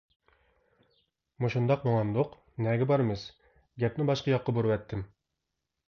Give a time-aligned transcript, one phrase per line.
[1.45, 2.35] مۇشۇنداق ماڭامدۇق؟
[2.69, 3.29] نەگە بارىمىز؟
[3.85, 5.11] گەپنى باشقا ياققا بۇرىۋەتتىم.